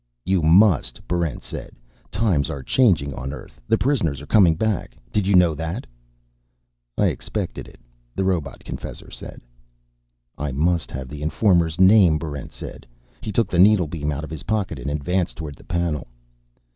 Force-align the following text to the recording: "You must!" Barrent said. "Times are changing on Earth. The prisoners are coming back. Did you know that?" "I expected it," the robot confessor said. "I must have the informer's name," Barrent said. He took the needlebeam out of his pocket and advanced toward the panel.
"You 0.25 0.41
must!" 0.41 1.07
Barrent 1.07 1.43
said. 1.43 1.75
"Times 2.09 2.49
are 2.49 2.63
changing 2.63 3.13
on 3.13 3.31
Earth. 3.31 3.61
The 3.67 3.77
prisoners 3.77 4.19
are 4.19 4.25
coming 4.25 4.55
back. 4.55 4.97
Did 5.13 5.27
you 5.27 5.35
know 5.35 5.53
that?" 5.53 5.85
"I 6.97 7.05
expected 7.09 7.67
it," 7.67 7.79
the 8.15 8.23
robot 8.23 8.63
confessor 8.65 9.11
said. 9.11 9.41
"I 10.39 10.53
must 10.53 10.89
have 10.89 11.07
the 11.07 11.21
informer's 11.21 11.79
name," 11.79 12.17
Barrent 12.17 12.51
said. 12.51 12.87
He 13.21 13.31
took 13.31 13.47
the 13.51 13.59
needlebeam 13.59 14.11
out 14.11 14.23
of 14.23 14.31
his 14.31 14.41
pocket 14.41 14.79
and 14.79 14.89
advanced 14.89 15.35
toward 15.37 15.55
the 15.55 15.63
panel. 15.65 16.07